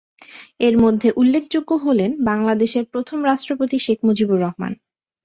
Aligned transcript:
এর 0.59 0.75
মধ্যে 0.77 1.09
উল্লেখযোগ্য 1.15 1.71
হলেন 1.85 2.11
বাংলাদেশের 2.25 2.85
প্রথম 2.93 3.19
রাষ্ট্রপতি 3.25 3.77
শেখ 3.79 3.99
মুজিবুর 4.07 4.39
রহমান। 4.39 4.73